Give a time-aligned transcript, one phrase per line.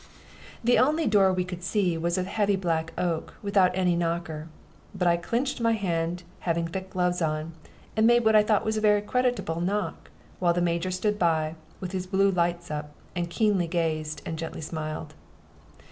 [0.63, 4.47] The only door that we could see was of heavy black oak, without any knocker;
[4.95, 7.53] but I clinched my hand, having thick gloves on,
[7.95, 10.09] and made what I thought a very creditable knock,
[10.39, 14.61] while the Major stood by, with his blue lights up, and keenly gazed and gently
[14.61, 15.13] smiled.